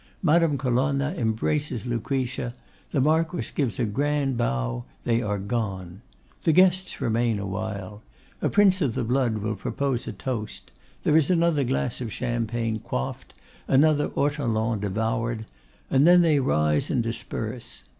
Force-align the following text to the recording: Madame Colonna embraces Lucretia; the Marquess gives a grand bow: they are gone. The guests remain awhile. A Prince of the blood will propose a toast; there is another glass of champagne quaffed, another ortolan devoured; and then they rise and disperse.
Madame 0.23 0.57
Colonna 0.57 1.13
embraces 1.15 1.85
Lucretia; 1.85 2.55
the 2.89 2.99
Marquess 2.99 3.51
gives 3.51 3.77
a 3.77 3.85
grand 3.85 4.35
bow: 4.35 4.83
they 5.03 5.21
are 5.21 5.37
gone. 5.37 6.01
The 6.41 6.51
guests 6.53 6.99
remain 6.99 7.37
awhile. 7.37 8.01
A 8.41 8.49
Prince 8.49 8.81
of 8.81 8.95
the 8.95 9.03
blood 9.03 9.37
will 9.37 9.55
propose 9.55 10.07
a 10.07 10.11
toast; 10.11 10.71
there 11.03 11.15
is 11.15 11.29
another 11.29 11.63
glass 11.63 12.01
of 12.01 12.11
champagne 12.11 12.79
quaffed, 12.79 13.35
another 13.67 14.07
ortolan 14.15 14.79
devoured; 14.79 15.45
and 15.91 16.07
then 16.07 16.21
they 16.23 16.39
rise 16.39 16.89
and 16.89 17.03
disperse. 17.03 17.83